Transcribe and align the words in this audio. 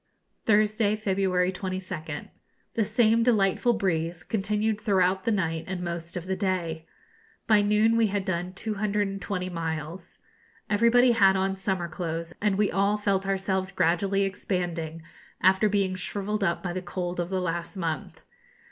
Thursday, 0.47 0.95
February 0.95 1.51
22nd. 1.51 2.29
The 2.73 2.83
same 2.83 3.21
delightful 3.21 3.73
breeze 3.73 4.23
continued 4.23 4.81
throughout 4.81 5.25
the 5.25 5.31
night 5.31 5.65
and 5.67 5.83
most 5.83 6.17
of 6.17 6.25
the 6.25 6.35
day. 6.35 6.87
By 7.45 7.61
noon 7.61 7.95
we 7.95 8.07
had 8.07 8.25
done 8.25 8.53
220 8.53 9.47
miles. 9.51 10.17
Everybody 10.71 11.11
had 11.11 11.35
on 11.35 11.55
summer 11.55 11.87
clothes, 11.87 12.33
and 12.41 12.57
we 12.57 12.71
all 12.71 12.97
felt 12.97 13.27
ourselves 13.27 13.69
gradually 13.71 14.23
expanding 14.23 15.03
after 15.39 15.69
being 15.69 15.93
shrivelled 15.93 16.43
up 16.43 16.63
by 16.63 16.73
the 16.73 16.81
cold 16.81 17.19
of 17.19 17.29
the 17.29 17.39
last 17.39 17.77
month. 17.77 18.21